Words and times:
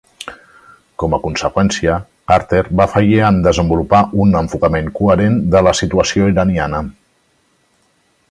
Com 1.01 1.15
a 1.17 1.19
conseqüència, 1.25 1.97
Carter 2.31 2.61
va 2.81 2.87
fallir 2.93 3.19
en 3.27 3.37
desenvolupar 3.49 4.01
un 4.25 4.33
enfocament 4.41 4.89
coherent 4.97 5.37
de 5.57 5.63
la 5.69 5.75
situació 5.83 6.33
iraniana. 6.35 6.81